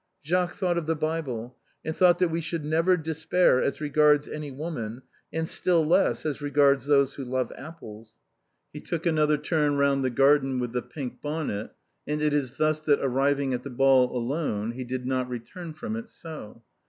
Jacques 0.23 0.55
thought 0.55 0.79
of 0.79 0.87
the 0.87 0.95
Bible, 0.95 1.59
and 1.85 1.95
thought 1.95 2.17
that 2.17 2.31
we 2.31 2.41
should 2.41 2.65
never 2.65 2.97
despair 2.97 3.61
as 3.61 3.79
regards 3.79 4.27
any 4.27 4.49
woman, 4.49 5.03
and 5.31 5.47
still 5.47 5.85
less 5.85 6.25
as 6.25 6.41
regards 6.41 6.87
those 6.87 7.13
who 7.13 7.23
love 7.23 7.51
apples. 7.55 8.17
He 8.73 8.81
took 8.81 9.05
another 9.05 9.37
turn 9.37 9.75
round 9.77 10.03
the 10.03 10.09
garden 10.09 10.57
with 10.57 10.71
the 10.71 10.81
pink 10.81 11.21
bonnet, 11.21 11.69
and 12.07 12.19
it 12.19 12.33
is 12.33 12.53
thus 12.53 12.79
that 12.79 12.97
arriving, 12.99 13.53
at 13.53 13.61
the 13.61 13.69
ball 13.69 14.11
alone 14.17 14.71
he 14.71 14.85
did 14.85 15.05
not 15.05 15.29
return 15.29 15.71
from 15.75 15.95
it 15.95 16.09
so. 16.09 16.63